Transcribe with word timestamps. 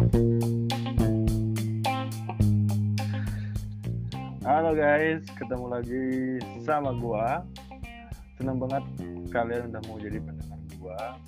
Halo 0.00 0.16
guys, 4.72 5.20
ketemu 5.36 5.66
lagi 5.68 6.40
sama 6.64 6.96
gua. 6.96 7.44
Senang 8.40 8.56
banget 8.56 8.80
kalian 9.28 9.68
udah 9.68 9.82
mau 9.84 10.00
jadi 10.00 10.16
pendengar 10.24 10.56
gua. 10.80 11.20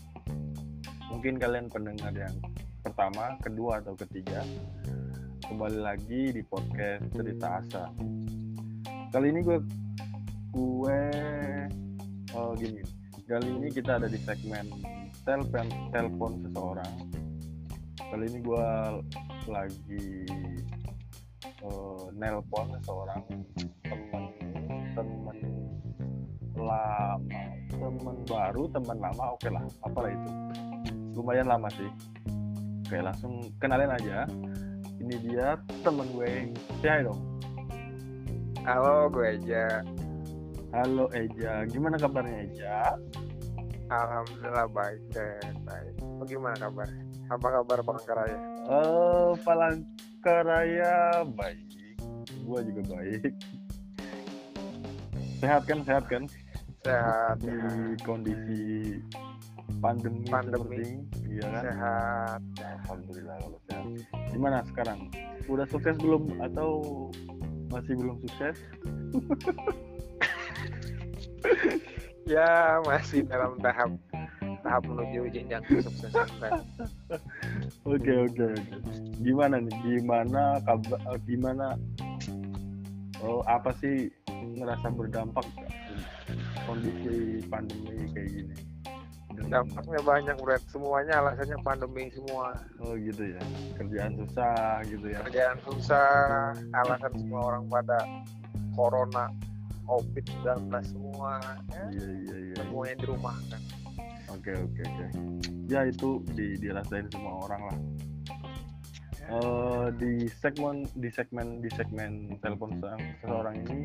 Mungkin 1.12 1.36
kalian 1.36 1.68
pendengar 1.68 2.16
yang 2.16 2.32
pertama, 2.80 3.36
kedua 3.44 3.84
atau 3.84 3.92
ketiga. 3.92 4.40
Kembali 5.44 5.76
lagi 5.76 6.32
di 6.32 6.40
podcast 6.40 7.12
Cerita 7.12 7.60
Asa. 7.60 7.92
Kali 9.12 9.36
ini 9.36 9.44
gue 9.44 9.60
gue 10.56 11.00
oh 12.32 12.56
gini. 12.56 12.80
Kali 13.28 13.52
ini 13.52 13.68
kita 13.68 14.00
ada 14.00 14.08
di 14.08 14.16
segmen 14.16 14.64
telepon 15.28 15.68
telepon 15.92 16.40
seseorang. 16.40 17.20
Kali 18.12 18.28
ini 18.28 18.44
gue 18.44 18.68
lagi 19.48 20.04
uh, 21.64 22.12
nelpon 22.12 22.68
seseorang 22.76 23.24
temen 23.88 24.24
temen 24.92 25.38
lama 26.52 27.44
temen 27.72 28.16
baru 28.28 28.68
temen 28.68 29.00
lama 29.00 29.24
oke 29.32 29.48
lah 29.48 29.64
apalah 29.80 30.12
itu. 30.12 30.30
Lumayan 31.16 31.48
lama 31.48 31.72
sih. 31.72 31.88
Oke 32.84 33.00
langsung 33.00 33.48
kenalin 33.56 33.88
aja. 33.96 34.28
Ini 35.00 35.16
dia 35.24 35.56
temen 35.80 36.12
gue 36.12 36.52
say 36.84 37.00
dong. 37.00 37.16
Halo, 38.68 39.08
gue 39.08 39.40
Eja. 39.40 39.80
halo 40.76 41.08
Eja. 41.16 41.64
Gimana 41.64 41.96
kabarnya 41.96 42.44
Eja? 42.44 42.92
Alhamdulillah 43.88 44.68
baik 44.68 45.00
dan 45.16 45.56
baik. 45.64 45.96
Lo 46.20 46.28
gimana 46.28 46.60
kabar? 46.60 47.01
Apa 47.32 47.48
kabar 47.60 47.78
Palangkaraya? 47.80 48.38
eh 48.62 49.32
Palangkaraya 49.40 50.94
baik 51.32 51.58
gue 52.42 52.60
juga 52.68 52.82
baik 52.92 53.32
sehat 55.38 55.62
kan 55.64 55.78
sehat 55.82 56.04
kan 56.06 56.24
Sehat, 56.82 57.38
di 57.38 57.46
sehat, 57.46 58.02
kondisi 58.02 58.62
pandemi, 59.78 60.26
Pandemi. 60.26 60.82
seperti 60.82 61.30
iya 61.30 61.46
kan? 61.46 61.62
sehat. 61.62 62.40
Alhamdulillah 62.58 63.36
kalau 63.38 63.58
sehat. 63.70 63.84
Gimana 64.34 64.56
sekarang? 64.66 65.00
Udah 65.46 65.66
sukses 65.70 65.94
belum 66.02 66.42
atau 66.42 66.70
masih 67.70 67.94
belum 67.96 68.18
sukses? 68.20 68.56
Ya 72.22 72.78
masih 72.86 73.26
dalam 73.26 73.58
tahap 73.58 73.90
tahap 74.62 74.82
menuju 74.86 75.20
jenjang 75.28 75.62
kesuksesan. 75.66 76.28
Oke 77.84 78.12
oke 78.24 78.44
oke. 78.48 78.76
Gimana 79.20 79.58
nih? 79.58 79.74
Gimana 79.82 80.62
kabar? 80.62 80.98
eh, 81.12 81.18
Gimana? 81.26 81.66
Oh, 83.20 83.42
apa 83.44 83.70
sih 83.78 84.10
ngerasa 84.30 84.90
berdampak 84.90 85.46
kondisi 86.64 87.42
pandemi 87.46 88.06
kayak 88.10 88.28
gini? 88.30 88.54
Dampaknya 89.42 90.00
banyak, 90.02 90.36
Bro. 90.38 90.56
Semuanya 90.70 91.20
alasannya 91.20 91.58
pandemi 91.60 92.08
semua. 92.10 92.54
Oh 92.80 92.94
gitu 92.94 93.34
ya. 93.34 93.42
Kerjaan 93.76 94.12
susah 94.16 94.80
gitu 94.86 95.06
ya. 95.08 95.18
Kerjaan 95.26 95.58
susah, 95.66 96.52
alasan 96.84 97.12
semua 97.18 97.40
orang 97.52 97.64
pada 97.66 97.98
corona, 98.72 99.26
COVID-19 99.84 100.46
semua. 100.84 101.40
Ya, 101.72 101.84
Iya 101.92 102.08
iya 102.22 102.36
iya. 102.50 102.54
semuanya 102.62 102.96
di 102.96 103.06
rumah 103.08 103.34
kan. 103.50 103.60
Oke 104.42 104.58
oke 104.58 104.82
oke. 104.82 105.06
Ya 105.70 105.86
itu 105.86 106.18
di 106.34 106.58
dirasain 106.58 107.06
semua 107.14 107.46
orang 107.46 107.62
lah. 107.62 107.78
Eh, 109.30 109.86
di 110.02 110.26
segmen 110.26 110.82
di 110.98 111.06
segmen 111.14 111.62
di 111.62 111.70
segmen 111.70 112.34
telepon 112.42 112.74
seorang, 112.82 113.02
seseorang 113.22 113.54
ini, 113.70 113.80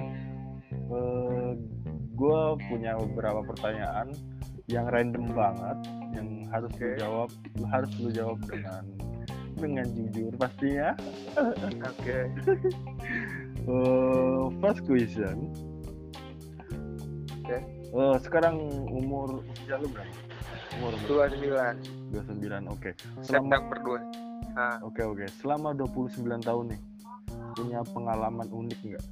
gue 2.18 2.40
punya 2.74 2.98
beberapa 2.98 3.46
pertanyaan 3.46 4.18
yang 4.66 4.90
random 4.90 5.30
banget, 5.30 5.78
yang 6.18 6.50
harus 6.50 6.74
lu 6.74 6.90
Oke. 6.90 6.98
jawab 6.98 7.30
harus 7.70 7.92
lu 8.02 8.10
jawab 8.10 8.40
dengan 8.50 8.84
dengan 9.62 9.86
jujur 9.94 10.34
pastinya. 10.42 10.98
Oke. 11.86 12.20
Eh, 13.68 14.44
first 14.64 14.80
question. 14.88 15.52
Oke. 17.44 17.58
Eh, 17.68 18.16
sekarang 18.24 18.64
umur 18.88 19.44
usia 19.44 19.76
lu 19.76 19.92
berapa? 19.92 20.37
Umur 20.78 20.94
berapa? 21.10 21.34
29 21.34 22.14
29. 22.14 22.74
Oke. 22.74 22.90
Selama 23.26 23.50
September 23.50 23.78
2. 23.82 24.58
Nah, 24.58 24.82
Oke 24.82 25.06
oke, 25.06 25.26
selama 25.38 25.70
29 25.78 26.42
tahun 26.42 26.66
nih 26.74 26.82
punya 27.58 27.82
pengalaman 27.90 28.48
unik 28.50 28.80
nggak 28.86 29.06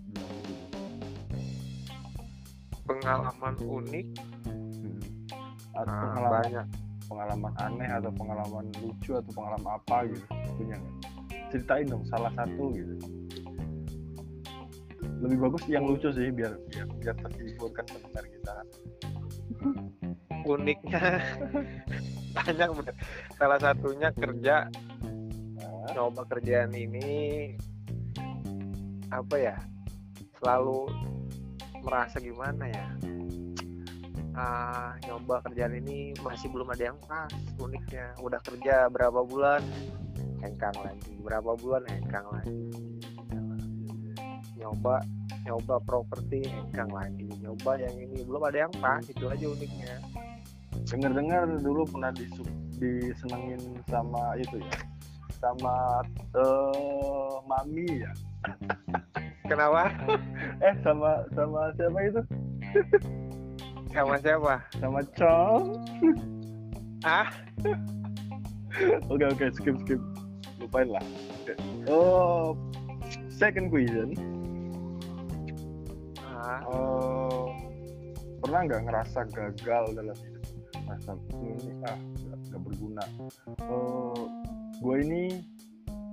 pengalaman 2.86 3.56
unik 3.58 4.08
Hmm. 4.46 5.02
Atau 5.74 5.92
ah, 5.92 6.02
pengalaman 6.08 6.42
banyak 6.46 6.68
pengalaman 7.06 7.54
aneh 7.60 7.90
atau 7.90 8.12
pengalaman 8.14 8.66
lucu 8.80 9.12
atau 9.18 9.32
pengalaman 9.34 9.72
apa 9.76 9.98
gitu 10.08 10.26
punya 10.56 10.76
nggak? 10.78 10.96
Ceritain 11.52 11.86
dong 11.90 12.06
salah 12.08 12.32
satu 12.38 12.64
gitu. 12.72 12.96
Lebih 15.20 15.38
bagus 15.42 15.64
yang 15.68 15.90
lucu 15.90 16.08
sih 16.14 16.30
biar 16.32 16.54
biar 16.70 16.88
biar 17.02 17.16
terhiburkan 17.18 17.86
pendengar 17.90 18.26
kita. 18.30 18.54
Uniknya. 20.46 21.20
Banyak 22.36 22.70
bener. 22.78 22.96
Salah 23.36 23.60
satunya 23.60 24.10
kerja 24.14 24.70
Nah, 25.86 25.94
coba 25.94 26.26
kerjaan 26.26 26.74
ini 26.74 27.54
apa 29.14 29.36
ya 29.38 29.56
selalu 30.42 30.90
merasa 31.86 32.18
gimana 32.18 32.66
ya 32.66 32.90
ah 34.34 34.98
nyoba 35.06 35.46
kerjaan 35.46 35.78
ini 35.80 36.18
masih 36.26 36.50
belum 36.50 36.74
ada 36.74 36.92
yang 36.92 37.00
pas 37.08 37.32
uniknya. 37.56 38.12
Udah 38.20 38.42
kerja 38.44 38.92
berapa 38.92 39.24
bulan? 39.24 39.64
Hengkang 40.44 40.76
lagi. 40.84 41.16
Berapa 41.24 41.56
bulan? 41.56 41.88
Hengkang 41.88 42.28
lagi. 42.34 42.60
Nyoba 44.60 45.00
nyoba 45.48 45.76
properti 45.88 46.50
hengkang 46.52 46.92
lagi. 46.92 47.32
Nyoba 47.40 47.80
yang 47.80 47.96
ini. 47.96 48.28
Belum 48.28 48.44
ada 48.44 48.68
yang 48.68 48.74
pas 48.76 49.06
itu 49.08 49.24
aja 49.24 49.46
uniknya 49.48 50.04
dengar-dengar 50.86 51.50
dulu 51.60 51.82
pernah 51.88 52.12
disu- 52.12 52.48
disenengin 52.78 53.60
sama 53.86 54.38
itu 54.38 54.62
ya, 54.62 54.78
sama 55.42 56.02
eh, 56.34 57.34
mami 57.46 58.06
ya. 58.06 58.12
kenapa 59.50 59.90
Eh 60.58 60.74
sama 60.82 61.26
sama 61.34 61.70
siapa 61.74 62.00
itu? 62.02 62.22
sama 63.90 64.16
siapa 64.20 64.54
Sama 64.78 65.00
Chong. 65.18 65.64
ah 67.02 67.30
Oke 69.08 69.24
oke 69.24 69.46
skip 69.56 69.78
skip 69.82 70.02
lupain 70.60 70.90
lah. 70.90 71.02
Oh 71.88 72.54
second 73.32 73.70
question. 73.70 74.12
ah 76.20 76.60
Eh, 76.66 77.44
pernah 78.44 78.60
nggak 78.68 78.82
ngerasa 78.84 79.20
gagal 79.32 79.84
dalam 79.96 80.12
hidup? 80.12 80.35
Rasa 80.86 81.12
ini 81.42 81.72
ah 81.86 81.98
nggak 81.98 82.40
nggak 82.50 82.62
berguna. 82.62 83.04
Eh, 83.62 84.22
gue 84.80 84.96
ini 85.02 85.24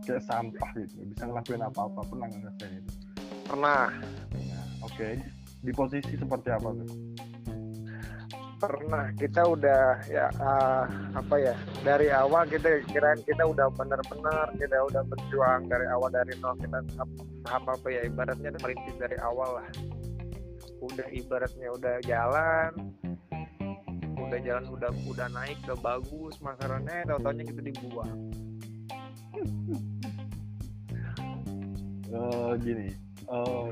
kayak 0.02 0.24
sampah 0.26 0.70
gitu, 0.74 1.04
bisa 1.06 1.28
ngelakuin 1.28 1.62
apa-apa. 1.62 2.00
Pernah 2.08 2.26
nggak 2.28 2.40
ngerasain 2.42 2.74
itu? 2.80 2.92
pernah 3.42 3.90
Nah, 3.92 4.82
Oke. 4.82 5.14
Di 5.62 5.70
posisi 5.70 6.18
seperti 6.18 6.50
apa 6.50 6.68
tuh? 6.74 6.90
pernah 8.62 9.10
kita 9.18 9.42
udah 9.42 9.98
ya 10.06 10.30
ah, 10.38 10.86
apa 11.18 11.34
ya 11.34 11.54
dari 11.82 12.14
awal 12.14 12.46
kita 12.46 12.78
kira 12.86 13.18
kita 13.26 13.42
udah 13.42 13.66
benar-benar 13.74 14.54
kita 14.54 14.78
udah 14.86 15.02
berjuang 15.02 15.66
dari 15.66 15.86
awal 15.90 16.06
dari 16.14 16.30
nol 16.38 16.54
kita 16.62 16.78
tahap- 16.94 17.26
tahap 17.42 17.64
apa 17.66 17.86
ya 17.90 18.06
ibaratnya 18.06 18.54
merintis 18.62 18.94
dari 19.02 19.18
awal 19.18 19.58
lah 19.58 19.68
udah 20.78 21.08
ibaratnya 21.10 21.68
udah 21.74 21.94
jalan 22.06 22.70
udah 24.32 24.40
jalan 24.40 24.64
udah 24.66 24.90
udah 25.06 25.28
naik 25.28 25.60
ke 25.60 25.74
bagus 25.76 26.40
masalahnya 26.40 27.04
tau 27.04 27.20
taunya 27.20 27.44
kita 27.44 27.60
dibuang 27.62 28.32
Eh, 32.08 32.52
gini. 32.60 32.88
eh, 33.26 33.68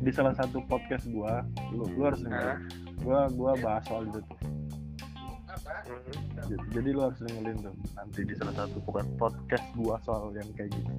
di 0.00 0.10
salah 0.10 0.34
satu 0.34 0.60
podcast 0.64 1.08
gua, 1.08 1.44
lu, 1.70 1.84
lu 1.88 2.04
harus 2.04 2.20
dengerin. 2.20 2.68
Gua 2.98 3.28
gua 3.30 3.52
bahas 3.56 3.84
soal 3.84 4.04
itu 4.04 4.20
tuh. 4.20 4.38
Mhm. 4.42 4.52
J- 6.44 6.64
Jadi 6.72 6.88
lu 6.90 7.00
harus 7.00 7.18
dengerin 7.20 7.56
tuh 7.60 7.74
nanti 7.94 8.20
di 8.22 8.34
salah 8.34 8.54
satu 8.56 8.80
pod- 8.82 9.12
podcast 9.14 9.64
gua 9.72 9.96
soal 10.00 10.32
yang 10.32 10.48
kayak 10.52 10.72
gitu. 10.72 10.92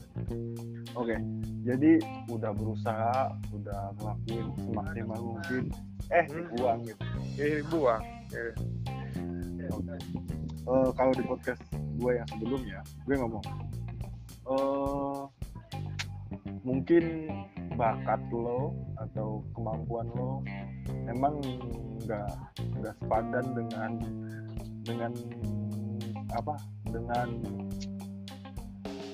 Oke, 0.94 1.18
jadi 1.66 1.92
udah 2.30 2.52
berusaha, 2.52 3.36
udah 3.52 3.82
ngelakuin 3.94 4.46
semaksimal 4.58 5.20
mungkin, 5.22 5.64
eh 6.10 6.24
Hmm. 6.24 6.34
dibuang 6.34 6.80
gitu. 6.82 7.04
Ya, 7.36 7.46
dibuang 7.60 8.04
Ya. 8.26 8.42
Eh, 10.66 10.90
kalau 10.98 11.14
di 11.14 11.24
podcast 11.26 11.62
gue 11.74 12.12
yang 12.18 12.28
sebelumnya, 12.30 12.80
gue 13.06 13.16
ngomong, 13.18 13.46
mungkin 16.66 17.30
bakat 17.78 18.22
lo 18.34 18.74
atau 18.98 19.46
kemampuan 19.54 20.10
lo 20.18 20.42
memang 21.06 21.38
nggak 22.02 22.30
nggak 22.82 22.96
sepadan 23.04 23.46
dengan 23.54 23.92
dengan 24.82 25.12
apa 26.34 26.56
dengan 26.90 27.28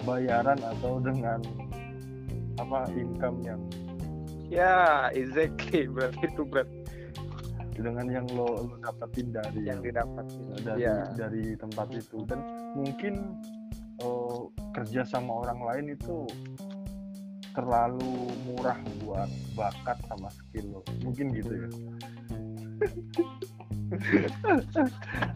bayaran 0.07 0.59
atau 0.63 1.03
dengan 1.03 1.43
apa 2.55 2.87
income 2.95 3.43
yang 3.43 3.61
ya 4.47 5.09
exactly 5.11 5.91
berarti 5.91 6.23
itu 6.27 6.43
berarti 6.47 6.80
dengan 7.75 8.07
yang 8.11 8.27
lo, 8.35 8.67
lo 8.67 8.75
dapetin 8.79 9.31
dari 9.31 9.61
yang 9.67 9.79
didapat 9.79 10.25
dari 10.63 10.83
ya 10.83 11.07
dari 11.15 11.55
tempat 11.55 11.87
itu. 11.95 12.23
Dan 12.27 12.39
mungkin 12.75 13.39
uh, 14.03 14.47
kerja 14.75 15.07
sama 15.07 15.47
orang 15.47 15.59
lain 15.63 15.85
itu 15.95 16.27
terlalu 17.51 18.31
murah 18.47 18.79
buat 19.03 19.29
bakat 19.55 19.97
sama 20.07 20.31
skill 20.31 20.79
lo. 20.79 20.81
Mungkin 21.03 21.31
gitu 21.35 21.51
ya. 21.51 21.69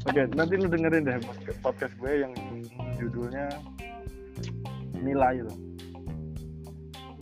Oke 0.08 0.22
nanti 0.32 0.54
lu 0.56 0.68
dengerin 0.72 1.04
deh 1.04 1.20
podcast 1.60 1.92
gue 2.00 2.24
yang 2.24 2.34
judulnya 2.96 3.52
nilai 4.96 5.44
lo 5.44 5.54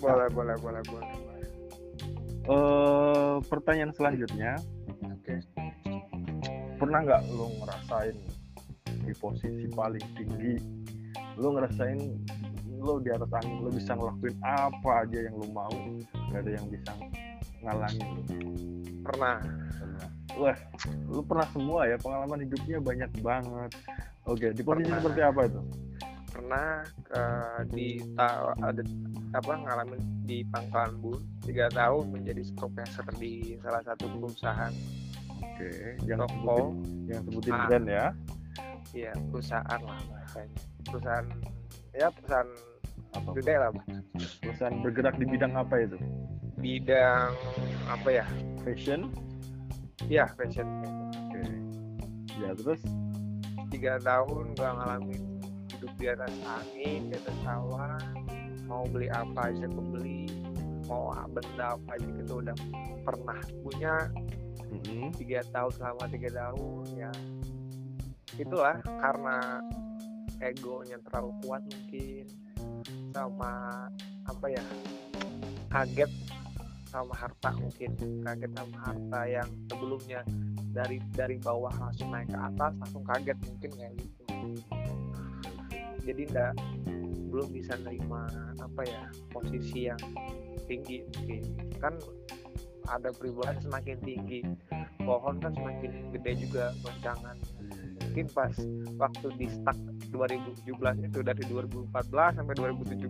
boleh 0.04 0.27
boleh 0.36 0.56
boleh 0.60 0.83
boleh. 0.92 1.10
Uh, 2.44 3.39
pertanyaan 3.48 3.95
selanjutnya 3.95 4.60
pernah 6.93 7.09
nggak 7.09 7.25
lo 7.33 7.49
ngerasain 7.57 8.17
di 9.01 9.13
posisi 9.17 9.65
paling 9.73 10.07
tinggi? 10.13 10.53
Lo 11.41 11.57
ngerasain 11.57 11.97
lo 12.77 13.01
di 13.01 13.09
atas 13.09 13.33
angin 13.33 13.65
lo 13.65 13.73
bisa 13.73 13.97
ngelakuin 13.97 14.37
apa 14.45 15.01
aja 15.01 15.25
yang 15.25 15.33
lo 15.41 15.49
mau? 15.49 15.73
Nggak 16.29 16.41
ada 16.45 16.51
yang 16.53 16.69
bisa 16.69 16.93
ngalangin 17.65 18.05
lo 18.13 18.21
pernah. 19.09 19.41
Pernah 19.73 20.07
wah 20.37 20.57
lo 21.09 21.21
pernah 21.25 21.47
semua 21.49 21.89
ya 21.89 21.97
pengalaman 21.97 22.45
hidupnya 22.45 22.77
banyak 22.77 23.11
banget. 23.25 23.71
Oke 24.29 24.53
di 24.53 24.61
posisi 24.61 24.93
Pernah. 24.93 25.01
seperti 25.01 25.21
apa 25.25 25.41
itu? 25.49 25.61
Pernah 26.29 26.67
ke 27.09 27.23
di 27.73 27.87
ta- 28.13 28.53
ada 28.61 28.83
apa 29.33 29.53
ngalamin 29.65 30.01
di 30.29 30.45
Pangkalan 30.45 30.93
Bun 31.01 31.17
tiga 31.41 31.73
tahun 31.73 32.13
menjadi 32.13 32.45
supervisor 32.53 33.09
di 33.17 33.57
salah 33.65 33.81
satu 33.81 34.05
perusahaan 34.13 35.01
oke 35.53 35.69
jangan 36.09 36.25
toko 36.25 36.33
sebutin 36.33 37.05
jangan 37.05 37.23
sebutin 37.29 37.53
Ah. 37.53 37.65
brand 37.69 37.88
ya. 37.88 38.07
Ya 38.94 39.13
perusahaan 39.29 39.79
lah 39.81 40.00
bahasanya 40.05 40.59
perusahaan 40.85 41.25
ya 41.94 42.07
perusahaaan 42.13 42.50
apa? 43.13 43.29
gede 43.38 43.53
lah 43.61 43.69
perusahaan 44.41 44.75
bergerak 44.81 45.15
di 45.21 45.25
bidang 45.29 45.53
apa 45.53 45.75
itu? 45.81 45.97
Bidang 46.57 47.29
apa 47.85 48.09
ya? 48.09 48.25
Fashion? 48.65 49.09
Ya 50.09 50.25
fashion. 50.33 50.65
Oke. 51.09 51.41
Ya 52.38 52.51
terus? 52.57 52.81
Tiga 53.73 53.97
tahun 54.01 54.53
gak 54.53 54.73
ngalamin 54.77 55.21
hidup 55.73 55.94
di 55.97 56.05
atas 56.09 56.33
angin 56.45 57.09
di 57.09 57.15
atas 57.17 57.38
awan. 57.45 58.01
Mau 58.69 58.85
beli 58.89 59.09
apa 59.09 59.50
aja 59.50 59.65
kebeli 59.69 60.29
mau 60.88 61.15
benda 61.31 61.79
apa 61.79 61.95
aja 61.95 62.09
kita 62.21 62.33
udah 62.44 62.55
pernah 63.07 63.39
punya 63.63 63.94
tiga 65.19 65.39
tahun 65.51 65.71
selama 65.75 66.03
tiga 66.09 66.29
tahun 66.33 66.85
ya. 66.97 67.11
Itulah 68.39 68.77
karena 68.81 69.61
egonya 70.41 70.97
terlalu 71.05 71.31
kuat 71.45 71.61
mungkin 71.63 72.25
sama 73.13 73.85
apa 74.25 74.45
ya 74.49 74.65
kaget 75.69 76.11
sama 76.89 77.13
harta 77.17 77.49
mungkin. 77.57 77.91
Kaget 78.21 78.51
sama 78.53 78.77
harta 78.85 79.19
yang 79.25 79.49
sebelumnya 79.69 80.21
dari 80.73 80.97
dari 81.13 81.37
bawah 81.37 81.73
langsung 81.77 82.09
naik 82.09 82.29
ke 82.33 82.37
atas 82.37 82.73
langsung 82.81 83.03
kaget 83.05 83.37
mungkin 83.45 83.71
kayak 83.77 83.93
gitu. 83.97 84.23
Jadi 86.03 86.21
enggak 86.29 86.53
belum 87.33 87.49
bisa 87.49 87.73
nerima 87.81 88.29
apa 88.61 88.81
ya 88.85 89.09
posisi 89.33 89.89
yang 89.89 90.01
tinggi 90.69 91.01
mungkin. 91.17 91.43
Kan 91.81 91.97
ada 92.89 93.09
perubahan 93.15 93.57
semakin 93.63 93.97
tinggi 94.03 94.41
pohon 95.03 95.39
kan 95.39 95.51
semakin 95.56 95.91
gede 96.15 96.47
juga 96.47 96.71
goncangan 96.83 97.38
mungkin 98.03 98.27
pas 98.30 98.53
waktu 99.01 99.27
di 99.41 99.47
stuck 99.50 99.77
2017 100.13 100.69
itu 101.09 101.19
dari 101.25 101.44
2014 101.50 102.38
sampai 102.38 102.53
2017 102.53 103.09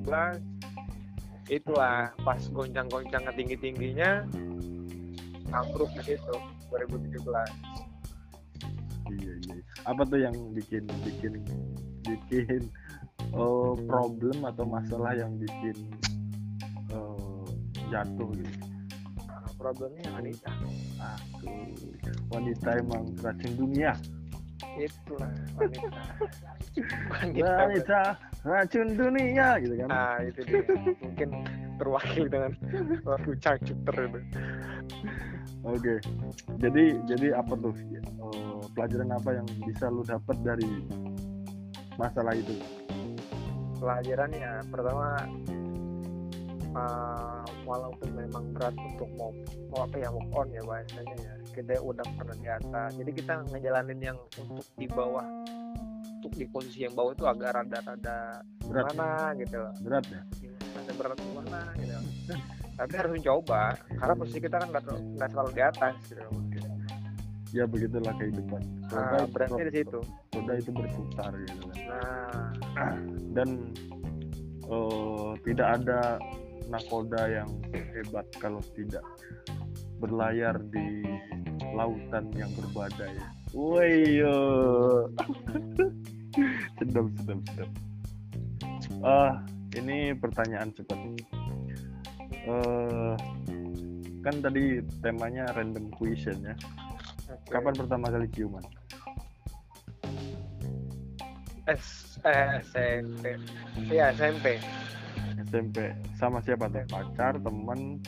itulah 1.51 2.15
pas 2.23 2.39
goncang-goncang 2.55 3.27
tinggi 3.35 3.59
tingginya 3.59 4.23
ambruk 5.51 5.91
di 5.99 6.15
situ 6.15 6.35
2017 6.71 7.19
iya 9.11 9.33
iya. 9.43 9.61
Apa 9.83 10.07
tuh 10.07 10.23
yang 10.23 10.33
bikin 10.55 10.87
bikin 11.03 11.43
bikin 12.07 12.61
eh, 13.19 13.73
problem 13.83 14.37
atau 14.47 14.63
masalah 14.63 15.11
yang 15.19 15.35
bikin 15.35 15.75
eh, 16.95 17.45
jatuh 17.91 18.31
gitu 18.39 18.65
Problemnya 19.63 20.11
wanita 20.11 20.51
Aduh, 20.99 21.71
wanita 22.27 22.69
emang 22.83 23.15
racun 23.23 23.51
dunia. 23.55 23.95
Itulah 24.75 25.31
wanita. 25.55 26.01
Wanita 27.13 27.51
wanita. 27.63 28.01
racun 28.43 28.87
dunia 28.99 29.47
gitu 29.63 29.73
kan. 29.79 29.87
Nah 29.87 30.19
itu 30.19 30.39
dia. 30.43 30.63
Mungkin 30.99 31.29
terwakil 31.79 32.25
dengan 32.27 32.51
lagu 33.07 33.31
cangcuter 33.39 33.95
itu. 34.03 34.19
Oke 35.63 35.95
jadi 36.59 36.83
jadi 37.07 37.27
apa 37.39 37.53
tuh? 37.55 37.75
Eh, 37.75 38.61
pelajaran 38.75 39.11
apa 39.15 39.29
yang 39.35 39.47
bisa 39.67 39.87
lu 39.91 40.03
dapat 40.03 40.37
dari 40.43 40.67
masalah 41.99 42.35
itu? 42.35 42.55
Pelajarannya 43.79 44.63
pertama 44.71 45.07
uh, 46.71 47.42
walaupun 47.63 48.09
memang 48.13 48.43
berat 48.55 48.75
untuk 48.77 49.09
mau 49.17 49.31
mau 49.73 49.87
apa 49.87 49.95
ya 49.99 50.09
move 50.11 50.31
on 50.35 50.47
ya 50.51 50.61
bahasanya 50.63 51.15
ya. 51.17 51.35
Kita 51.53 51.73
udah 51.81 52.05
pernah 52.17 52.37
di 52.37 52.49
atas. 52.49 52.89
Jadi 52.97 53.11
kita 53.13 53.33
ngejalanin 53.49 53.99
yang 53.99 54.17
untuk 54.39 54.65
di 54.77 54.87
bawah. 54.89 55.27
Untuk 56.23 56.33
di 56.39 56.45
posisi 56.47 56.87
yang 56.87 56.95
bawah 56.95 57.11
itu 57.11 57.25
agak 57.27 57.51
rada-rada 57.51 58.39
berat 58.63 58.85
gimana 58.95 59.35
gitu 59.39 59.55
loh. 59.59 59.73
Berat 59.83 60.05
ya? 60.07 60.21
Ada 60.73 60.91
berat 60.95 61.17
gimana 61.19 61.59
gitu. 61.77 61.97
Tapi 62.73 62.93
harus 62.97 63.11
mencoba 63.15 63.61
karena 63.91 64.13
posisi 64.17 64.39
kita 64.41 64.55
kan 64.57 64.67
nggak 64.73 65.29
selalu 65.29 65.49
di 65.53 65.61
atas 65.61 65.93
gitu 66.09 66.23
ya 67.53 67.69
begitulah 67.69 68.13
kehidupan. 68.17 68.61
Nah, 68.89 69.29
beratnya 69.29 69.69
di 69.69 69.73
situ. 69.85 70.01
roda 70.33 70.53
itu 70.57 70.71
berputar 70.73 71.31
gitu 71.45 71.61
kan. 71.69 71.77
Nah. 72.73 72.97
Dan 73.37 73.49
eh, 74.65 75.31
tidak 75.45 75.67
ada 75.79 76.17
nakoda 76.67 77.27
yang 77.27 77.49
hebat 77.71 78.27
kalau 78.39 78.59
tidak 78.75 79.03
berlayar 79.99 80.59
di 80.71 81.03
lautan 81.73 82.27
yang 82.35 82.51
berbadai. 82.55 83.15
Woi, 83.55 84.19
yo. 84.19 84.37
sedap, 86.81 87.07
sedap, 87.21 87.39
sedap. 87.53 87.71
Ah, 89.03 89.39
ini 89.77 90.11
pertanyaan 90.17 90.73
cepat. 90.75 90.99
Eh, 92.43 93.13
kan 94.23 94.35
tadi 94.43 94.83
temanya 94.99 95.47
random 95.55 95.87
question 95.95 96.35
ya. 96.43 96.55
oke. 97.31 97.47
Kapan 97.51 97.73
pertama 97.75 98.11
kali 98.11 98.27
ciuman? 98.31 98.63
S 101.63 102.19
eh, 102.27 102.59
SMP 102.59 103.39
iya 103.87 104.11
SMP 104.11 104.59
SMP. 105.53 105.93
Sama 106.17 106.41
siapa 106.41 106.65
tuh? 106.65 106.81
Pacar, 106.89 107.37
temen, 107.37 108.01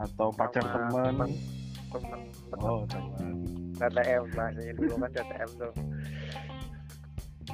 atau 0.00 0.32
pacar 0.32 0.64
Sama 0.64 1.12
temen? 1.12 1.30
temen. 1.92 2.20
temen 2.48 2.64
Oh, 2.64 2.80
teman. 2.88 3.32
TTM 3.76 4.24
bahasanya 4.32 4.72
dulu 4.80 4.94
kan 4.96 5.10
TTM 5.12 5.50
tuh 5.60 5.72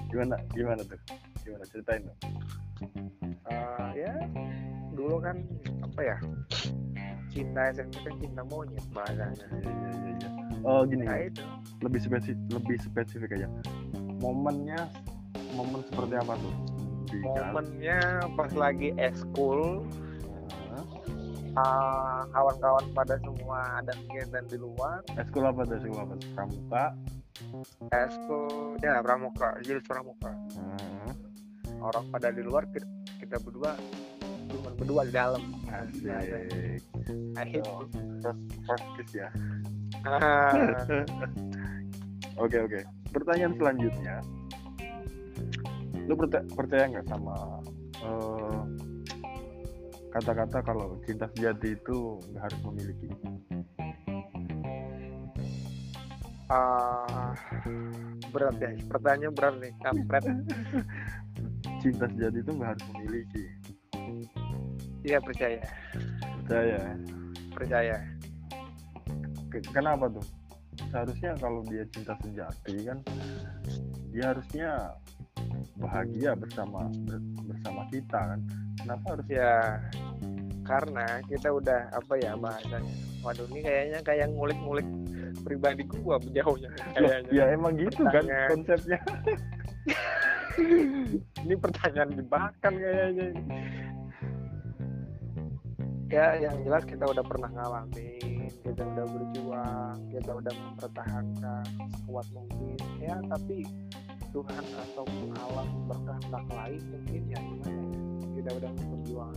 Gimana? 0.06 0.36
Gimana 0.54 0.82
tuh? 0.86 0.98
Gimana 1.42 1.64
ceritain 1.66 2.02
dong? 2.06 2.18
Eh, 3.50 3.90
ya 4.06 4.14
dulu 4.94 5.18
kan 5.18 5.34
apa 5.82 6.00
ya 6.04 6.16
cinta 7.26 7.74
SMP 7.74 7.96
kan 8.06 8.14
cinta 8.22 8.42
monyet 8.46 8.86
bahasanya 8.94 9.46
iya, 9.58 9.72
iya, 9.72 10.10
iya. 10.22 10.30
Oh, 10.62 10.86
gini. 10.86 11.02
nah 11.02 11.18
itu 11.18 11.42
Lebih 11.82 11.98
spesifik, 11.98 12.38
lebih 12.54 12.76
spesifik 12.78 13.30
aja. 13.34 13.50
Momennya, 14.22 14.86
momen 15.58 15.82
seperti 15.90 16.14
apa 16.14 16.38
tuh? 16.38 16.54
Momennya 17.20 18.24
pas 18.38 18.48
lagi 18.56 18.96
eskul 18.96 19.84
uh, 21.56 22.20
kawan-kawan 22.32 22.86
pada 22.96 23.20
semua 23.20 23.84
ada 23.84 23.92
kegiatan 24.06 24.44
di 24.48 24.56
luar 24.56 25.04
Eskul 25.20 25.44
apa 25.44 25.68
tuh? 25.68 25.76
Eskul 25.80 25.98
apa? 26.00 26.14
Pramuka. 26.32 26.84
eskul 27.90 28.78
ya 28.84 29.02
pramuka 29.02 29.58
jadi 29.66 29.80
pramuka 29.82 30.30
Hah? 30.30 31.12
orang 31.82 32.06
pada 32.12 32.30
di 32.30 32.44
luar 32.44 32.62
kita, 32.70 32.86
kita 33.18 33.36
berdua 33.42 33.74
cuma 34.52 34.70
berdua 34.78 35.02
di 35.08 35.12
dalam 35.16 35.42
asik 35.66 36.12
Asik. 37.34 37.64
Oh, 37.66 37.88
first, 38.62 38.86
kiss 38.94 39.10
ya 39.16 39.28
Ah, 40.02 40.54
oke 42.42 42.56
oke 42.62 42.80
pertanyaan 43.10 43.54
selanjutnya 43.58 44.16
lu 46.12 46.28
percaya 46.28 46.84
nggak 46.92 47.08
sama 47.08 47.64
eh, 48.04 48.60
kata-kata 50.12 50.60
kalau 50.60 51.00
cinta 51.08 51.24
sejati 51.32 51.72
itu 51.72 52.20
nggak 52.28 52.42
harus 52.44 52.60
memiliki? 52.68 53.08
Ah, 56.52 57.32
berat 58.28 58.60
ya 58.60 58.76
pertanyaan 58.84 59.32
berat 59.32 59.56
nih 59.56 59.72
kampret. 59.80 60.24
Cinta 61.80 62.04
sejati 62.12 62.44
itu 62.44 62.50
nggak 62.52 62.70
harus 62.76 62.84
memiliki. 62.92 63.44
Iya 65.00 65.18
percaya. 65.24 65.64
Percaya? 66.44 66.80
Percaya. 67.56 67.96
Ke- 69.48 69.72
kenapa 69.72 70.12
tuh? 70.12 70.26
Seharusnya 70.92 71.32
kalau 71.40 71.64
dia 71.64 71.88
cinta 71.88 72.12
sejati 72.20 72.84
kan 72.84 73.00
dia 74.12 74.36
harusnya 74.36 74.92
bahagia 75.82 76.38
bersama 76.38 76.86
ber- 77.04 77.26
bersama 77.44 77.82
kita 77.90 78.20
kan? 78.34 78.40
Kenapa 78.78 79.04
harus 79.18 79.28
ya 79.28 79.52
karena 80.62 81.06
kita 81.26 81.48
udah 81.50 81.90
apa 81.90 82.14
ya 82.22 82.38
bahasanya? 82.38 82.94
Waduh 83.26 83.46
ini 83.50 83.60
kayaknya 83.66 83.98
kayak 84.06 84.26
ngulik-ngulik 84.30 84.88
pribadi 85.42 85.82
gua 85.90 86.22
jauhnya 86.22 86.70
kayaknya. 86.94 87.30
ya 87.34 87.44
emang 87.50 87.74
gitu 87.74 88.02
kan 88.06 88.24
konsepnya? 88.50 88.98
Ini 91.42 91.56
pertanyaan 91.56 92.12
jebakan 92.12 92.72
kayaknya 92.76 93.28
ya 96.12 96.36
yang 96.36 96.56
jelas 96.60 96.84
kita 96.84 97.08
udah 97.08 97.24
pernah 97.24 97.48
ngalamin 97.56 98.52
kita 98.60 98.84
udah 98.84 99.06
berjuang 99.08 99.96
kita 100.12 100.30
udah 100.36 100.52
mempertahankan 100.52 101.64
sekuat 101.88 102.26
mungkin. 102.36 102.76
Ya 103.00 103.16
tapi 103.32 103.64
Tuhan 104.32 104.64
ataupun 104.64 105.28
alam 105.36 105.68
berkehendak 105.84 106.44
lain 106.48 106.80
mungkin 106.88 107.22
ya 107.28 107.38
gimana 107.44 107.68
ya? 107.68 107.84
Kita 108.32 108.50
udah 108.56 108.70
memperjuang 108.80 109.36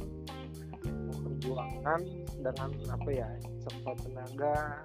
memperjuangkan 0.86 2.02
dengan 2.40 2.70
apa 2.88 3.10
ya 3.12 3.30
sekuat 3.68 3.98
tenaga 4.08 4.80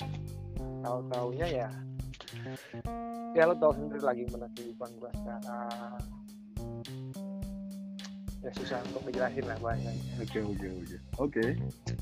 tahu 0.82 0.98
taunya 1.14 1.46
ya. 1.46 1.70
Ya 3.38 3.46
lo 3.46 3.54
tahu 3.54 3.72
sendiri 3.78 4.02
lagi 4.02 4.22
mana 4.34 4.50
kehidupan 4.58 4.90
gua 4.98 5.10
sekarang. 5.14 6.02
Ya 8.40 8.50
susah 8.56 8.80
untuk 8.90 9.04
dijelasin 9.06 9.44
lah 9.46 9.58
bahasanya 9.62 10.04
oke 10.26 10.38
oke 10.42 10.66
oke. 10.74 10.96
Oke. 11.22 11.44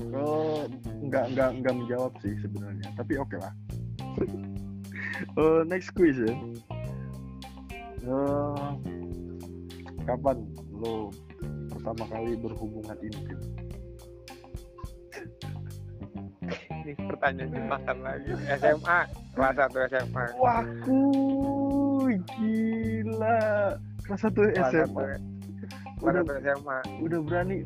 Kalau 0.01 0.65
nggak 1.05 1.25
nggak 1.37 1.49
nggak 1.61 1.73
menjawab 1.77 2.13
sih 2.25 2.33
sebenarnya 2.41 2.89
tapi 2.97 3.21
oke 3.21 3.37
lah. 3.37 3.53
Eh, 5.19 5.61
next 5.67 5.91
question 5.99 6.55
Eh, 7.99 8.71
kapan 10.07 10.37
lo 10.71 11.11
pertama 11.69 12.03
kali 12.07 12.31
berhubungan 12.39 12.97
intim? 13.03 13.39
Ini 16.69 16.93
pertanyaan 17.05 17.51
jebakan 17.53 17.97
lagi. 18.01 18.31
SMA 18.57 18.99
kelas 19.39 19.55
satu 19.55 19.77
SMA 19.87 20.25
wah 20.35 20.63
kuy, 20.83 22.15
gila 22.35 23.39
kelas 24.03 24.19
satu 24.19 24.41
SMA 24.67 24.83
kelas 24.91 25.21
udah 26.03 26.23
satu 26.27 26.33
SMA 26.43 26.77
udah 26.99 27.19
berani 27.23 27.57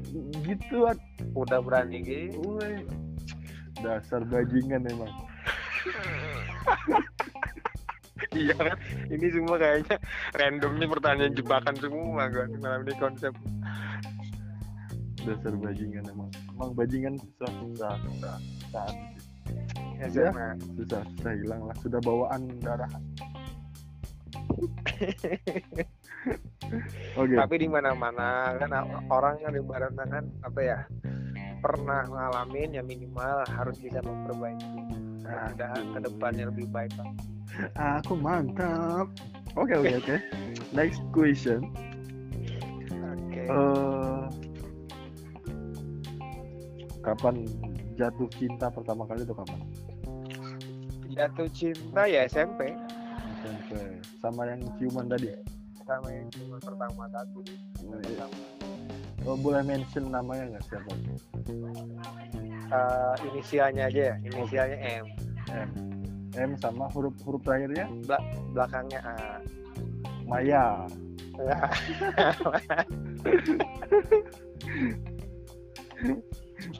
gitu 0.45 0.85
at 0.85 1.01
udah 1.33 1.59
berani 1.65 2.05
gitu 2.05 2.61
dasar 3.81 4.21
bajingan 4.29 4.85
emang 4.85 5.09
iya 8.31 8.55
kan? 8.55 8.77
Ini 9.11 9.27
semua 9.33 9.55
kayaknya 9.59 9.97
random 10.37 10.71
nih 10.79 10.89
pertanyaan 10.89 11.33
jebakan 11.35 11.75
semua 11.77 12.23
gua 12.31 12.45
malam 12.61 12.81
ini 12.87 12.95
konsep. 12.95 13.33
Dasar 15.23 15.53
bajingan 15.55 16.03
emang. 16.11 16.29
Emang 16.55 16.71
bajingan 16.75 17.15
susah 17.19 17.51
susah 17.59 17.93
susah 18.07 18.35
susah. 18.39 18.87
Ya. 19.99 20.07
SMA 20.11 20.47
susah 20.79 21.01
susah 21.15 21.31
hilang 21.35 21.61
lah. 21.67 21.75
Sudah 21.79 21.99
bawaan 22.03 22.41
darah. 22.59 22.91
Oke. 27.19 27.35
Tapi 27.35 27.55
di 27.59 27.67
mana 27.67 27.93
mana 27.93 28.57
kan 28.57 28.71
orang 29.11 29.39
kan 29.43 29.53
ibaratnya 29.53 30.05
kan 30.09 30.25
apa 30.41 30.59
ya 30.59 30.79
pernah 31.63 32.03
ngalamin 32.03 32.75
ya 32.75 32.83
minimal 32.83 33.47
harus 33.47 33.79
bisa 33.79 34.03
memperbaiki. 34.03 34.67
Udah 35.23 35.71
ke 35.71 35.99
depannya 36.03 36.51
lebih 36.51 36.67
baik 36.67 36.91
lah. 36.99 37.07
Aku 37.77 38.13
mantap. 38.17 39.07
Oke 39.53 39.73
oke 39.77 39.91
oke. 40.01 40.15
Next 40.73 41.01
question. 41.13 41.69
Oke. 42.89 43.41
Eh, 43.45 44.23
kapan 47.05 47.45
jatuh 47.93 48.29
cinta 48.33 48.67
pertama 48.73 49.05
kali 49.05 49.21
itu 49.21 49.35
kapan? 49.37 49.59
Jatuh 51.13 51.47
cinta 51.53 52.09
ya 52.09 52.25
SMP 52.25 52.73
SMP 53.43 53.71
sama 54.17 54.49
yang 54.49 54.61
ciuman 54.81 55.05
tadi? 55.05 55.29
Sama 55.83 56.07
yang 56.09 56.25
cuma 56.31 56.57
pertama 56.63 57.05
satu 57.11 57.43
oh, 59.27 59.37
boleh 59.37 59.61
mention 59.61 60.09
namanya 60.09 60.57
nggak 60.57 60.63
siapa? 60.71 60.91
Eh, 62.73 63.13
inisialnya 63.29 63.91
aja 63.91 64.01
ya. 64.11 64.15
Inisialnya 64.25 64.77
M. 64.79 65.05
M 65.53 66.02
M 66.33 66.57
sama 66.57 66.89
huruf 66.91 67.13
huruf 67.21 67.41
terakhirnya 67.45 67.85
belakangnya 68.53 68.99
A 69.05 69.15
Maya 70.25 70.89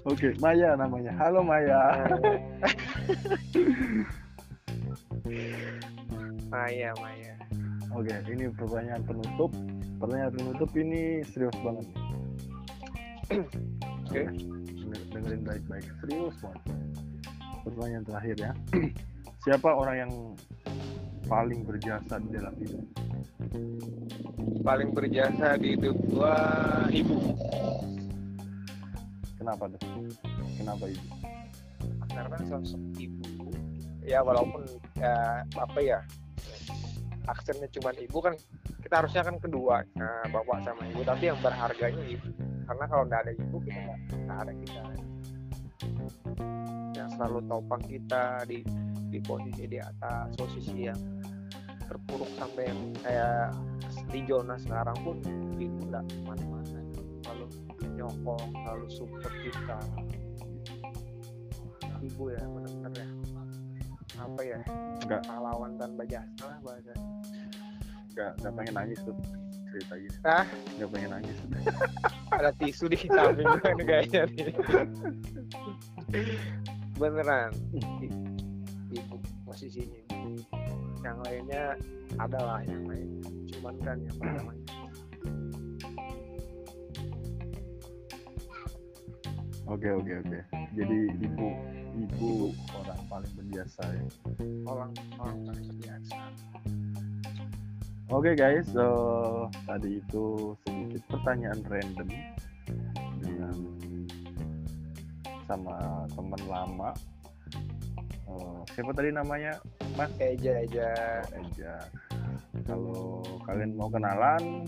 Oke, 0.05 0.33
Maya 0.39 0.75
namanya. 0.77 1.11
Halo 1.17 1.41
Maya. 1.43 1.81
Maya 6.53 6.93
Maya 7.01 7.33
Oke, 7.93 8.13
ini 8.29 8.49
pertanyaan 8.53 9.01
penutup. 9.05 9.51
Pertanyaan 10.01 10.31
penutup 10.33 10.69
ini 10.77 11.21
serius 11.25 11.55
banget. 11.61 11.85
Oke. 14.09 14.23
Denger- 14.77 15.07
Dengerin 15.13 15.43
baik-baik. 15.45 15.85
Serius 16.01 16.35
banget. 16.41 16.61
Pertanyaan 17.63 18.03
terakhir 18.05 18.35
ya. 18.37 18.51
Siapa 19.43 19.69
orang 19.75 19.95
yang 20.07 20.11
paling 21.27 21.67
berjasa 21.67 22.19
di 22.23 22.29
dalam 22.31 22.55
hidup? 22.59 22.83
paling 24.63 24.95
berjasa 24.95 25.59
di 25.59 25.75
hidup 25.75 25.93
gua 26.07 26.33
ibu 26.87 27.19
Kenapa 29.35 29.67
tuh? 29.67 29.79
Kenapa 30.55 30.87
itu? 30.87 31.03
karena 32.13 32.37
sosok 32.45 32.81
ibu 33.01 33.49
ya 34.05 34.21
walaupun 34.21 34.61
ya 35.01 35.41
apa 35.57 35.79
ya 35.81 35.99
aksennya 37.25 37.67
cuma 37.73 37.89
ibu 37.97 38.17
kan 38.21 38.33
kita 38.85 38.95
harusnya 39.01 39.23
kan 39.25 39.35
kedua 39.41 39.81
nah, 39.97 40.23
bapak 40.29 40.61
sama 40.61 40.83
ibu 40.93 41.01
tapi 41.01 41.33
yang 41.33 41.39
berharganya 41.41 42.03
ibu 42.05 42.29
karena 42.69 42.85
kalau 42.85 43.03
nggak 43.09 43.21
ada 43.25 43.31
ibu 43.33 43.57
kita 43.65 43.81
nggak 44.29 44.37
ada 44.45 44.53
kita 44.61 44.81
selalu 47.23 47.39
topang 47.47 47.79
kita 47.87 48.43
di 48.43 48.59
di 49.07 49.19
posisi 49.23 49.63
di 49.63 49.79
atas 49.79 50.35
posisi 50.35 50.91
yang 50.91 50.99
terpuruk 51.87 52.27
sampai 52.35 52.67
yang 52.67 52.91
kayak 52.99 53.55
di 54.11 54.19
zona 54.27 54.59
sekarang 54.59 54.97
pun 55.07 55.23
ibu 55.55 55.87
nggak 55.87 56.03
ke 56.03 56.19
mana-mana. 56.27 56.79
Lalu 57.31 57.45
nyokong 57.95 58.51
lalu 58.67 58.87
support 58.91 59.31
kita. 59.39 59.79
Ibu 62.03 62.23
ya 62.35 62.43
benar-benar 62.43 62.91
ya. 62.91 63.07
Apa 64.19 64.41
ya? 64.43 64.59
Enggak, 64.99 65.23
pahlawan 65.23 65.79
tanpa 65.79 66.03
jasa 66.03 66.43
lah 66.43 66.59
bahasa. 66.59 66.91
Enggak, 68.11 68.31
enggak 68.35 68.53
pengen 68.59 68.73
nangis 68.75 68.99
tuh 69.07 69.15
cerita 69.71 69.95
gini. 69.95 70.17
Ah? 70.27 70.43
Enggak 70.75 70.89
pengen 70.91 71.09
nangis. 71.15 71.37
ada 72.33 72.51
tisu 72.57 72.89
di 72.89 72.97
samping 73.07 73.45
gue 73.61 73.85
kayaknya 73.85 74.21
nih 74.33 74.51
beneran 77.11 77.51
ibu 78.95 79.17
posisinya 79.43 79.99
ibu. 80.13 80.39
yang 81.03 81.19
lainnya 81.27 81.75
adalah 82.15 82.63
yang 82.63 82.83
lain 82.87 83.19
cuman 83.51 83.75
kan 83.83 83.97
yang 83.99 84.15
pertamanya 84.15 84.61
Oke, 89.63 89.89
oke, 89.89 90.11
oke. 90.27 90.39
Jadi 90.75 90.97
ibu 91.23 91.47
ibu 91.97 92.51
orang 92.83 93.01
paling 93.07 93.33
berjasa 93.37 93.81
ya. 93.89 94.05
orang 94.67 94.91
orang 95.17 95.39
paling 95.47 95.67
biasa 95.81 96.19
Oke 98.11 98.37
guys, 98.37 98.69
eh, 98.75 99.41
tadi 99.65 99.97
itu 99.97 100.53
sedikit 100.67 101.01
pertanyaan 101.09 101.63
random 101.65 102.09
dengan 103.17 103.55
sama 105.45 106.07
teman 106.13 106.41
lama. 106.47 106.89
Eh, 108.29 108.59
siapa 108.73 108.91
tadi 108.95 109.09
namanya? 109.13 109.53
Mas? 109.93 110.09
Eja 110.17 110.63
Eja. 110.63 110.89
Oh, 110.89 111.39
Eja. 111.43 111.73
Kalau 112.63 113.21
kalian 113.43 113.75
mau 113.75 113.91
kenalan 113.91 114.65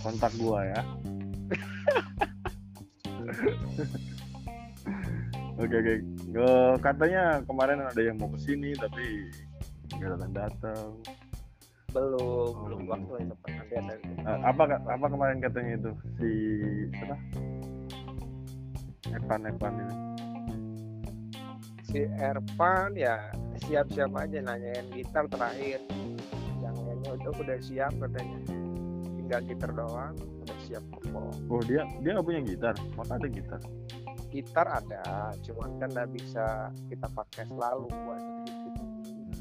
kontak 0.00 0.32
gua 0.40 0.64
ya. 0.64 0.80
Oke 5.60 5.76
oke. 5.78 5.94
Eh, 6.32 6.74
katanya 6.80 7.38
kemarin 7.44 7.84
ada 7.84 8.00
yang 8.00 8.16
mau 8.16 8.26
ke 8.32 8.38
sini 8.40 8.72
tapi 8.72 9.28
nggak 9.94 10.10
datang 10.16 10.32
datang. 10.32 10.86
Belum 11.92 12.50
belum 12.66 12.80
waktu 12.88 13.28
sempat 13.28 13.50
nanti 13.52 13.74
ada. 13.76 13.94
Eh, 14.00 14.38
apa 14.48 14.62
apa 14.80 15.06
kemarin 15.06 15.38
katanya 15.44 15.72
itu? 15.76 15.90
Si 16.16 16.32
apa 17.04 17.14
Evan 19.12 19.40
Evan 19.48 19.74
ini. 19.78 19.96
Si 21.84 22.00
Ervan 22.08 22.90
ya 22.96 23.28
siap-siap 23.68 24.10
aja 24.16 24.38
nanyain 24.40 24.88
gitar 24.96 25.28
terakhir. 25.28 25.80
Yang 26.60 26.76
lainnya 26.88 27.10
udah 27.20 27.32
udah 27.36 27.58
siap 27.60 27.92
katanya. 28.00 28.38
Tinggal 29.20 29.40
gitar 29.48 29.70
doang 29.76 30.16
udah 30.42 30.58
siap 30.66 30.82
kok 30.90 31.02
oh 31.48 31.62
dia 31.62 31.86
dia 32.02 32.10
nggak 32.18 32.26
punya 32.26 32.40
gitar? 32.42 32.74
Maka 32.98 33.12
ada 33.16 33.28
gitar? 33.30 33.60
Gitar 34.32 34.66
ada 34.66 35.04
cuman 35.44 35.70
kan 35.78 35.88
nggak 35.92 36.10
bisa 36.12 36.72
kita 36.90 37.06
pakai 37.12 37.44
selalu 37.46 37.86
buat 37.88 38.22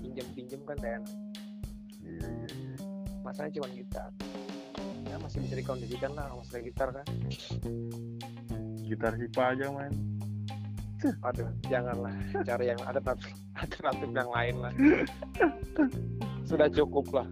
pinjem 0.01 0.27
pinjem 0.35 0.61
kan 0.67 0.77
dan 0.79 1.01
iya 2.05 2.27
iya 2.27 2.49
iya. 2.53 2.75
Masanya 3.25 3.51
cuma 3.57 3.67
gitar. 3.73 4.09
Ya 5.09 5.15
masih 5.19 5.43
bisa 5.43 5.55
dikondisikan 5.59 6.11
lah 6.15 6.31
masalah 6.31 6.63
gitar 6.63 6.89
kan 6.95 7.05
gitar 8.91 9.15
hipa 9.15 9.55
aja 9.55 9.71
main 9.71 9.95
aduh 11.27 11.49
janganlah. 11.65 12.13
Cari 12.45 12.65
yang 12.73 12.81
ada 12.85 13.01
alternatif 13.01 13.33
alternatif 13.57 14.09
yang 14.13 14.29
lain 14.29 14.55
lah. 14.61 14.73
Sudah 16.49 16.69
cukup 16.69 17.05
lah. 17.09 17.27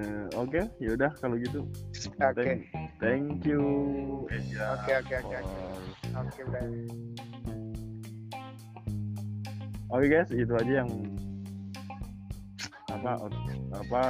Eh, 0.00 0.24
oke 0.36 0.60
yaudah 0.80 1.12
kalau 1.20 1.40
gitu. 1.40 1.64
Oke. 2.20 2.36
Thank, 2.36 2.60
thank 3.00 3.48
you. 3.48 3.64
Oke, 4.28 4.92
oke, 5.00 5.14
oke, 5.24 5.36
oke. 5.40 6.60
Oke 9.90 10.06
guys, 10.06 10.30
itu 10.30 10.52
aja 10.54 10.72
yang 10.84 10.90
apa 12.90 13.12
apa 13.74 14.02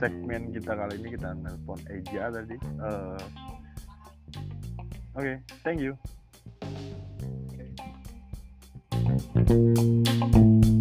segmen 0.00 0.48
kita 0.56 0.72
kali 0.72 0.96
ini 0.96 1.08
kita 1.12 1.36
nelpon 1.36 1.78
Eja 1.92 2.32
tadi. 2.32 2.56
Eh, 2.56 3.24
Oke, 5.12 5.42
thank 5.60 5.84
you. 5.84 5.92
Oke. 9.36 10.79